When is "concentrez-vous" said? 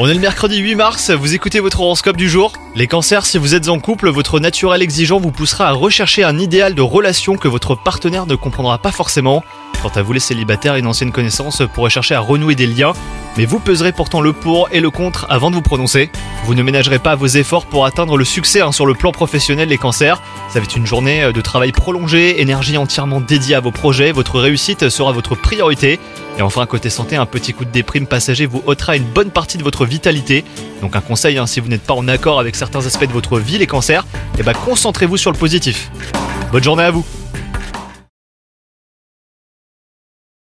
34.52-35.16